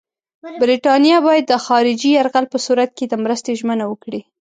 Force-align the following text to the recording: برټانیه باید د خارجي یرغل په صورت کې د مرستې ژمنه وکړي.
برټانیه 0.61 1.17
باید 1.27 1.45
د 1.47 1.53
خارجي 1.65 2.09
یرغل 2.17 2.45
په 2.53 2.57
صورت 2.65 2.89
کې 2.97 3.05
د 3.07 3.13
مرستې 3.23 3.51
ژمنه 3.59 3.85
وکړي. 3.87 4.21